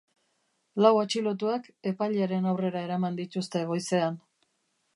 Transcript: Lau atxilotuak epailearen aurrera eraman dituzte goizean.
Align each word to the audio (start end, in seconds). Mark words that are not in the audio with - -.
Lau 0.85 0.91
atxilotuak 1.01 1.69
epailearen 1.91 2.47
aurrera 2.53 2.83
eraman 2.89 3.21
dituzte 3.21 3.65
goizean. 3.73 4.19